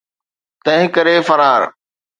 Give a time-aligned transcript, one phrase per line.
[0.63, 1.61] تنهن ڪري فرار.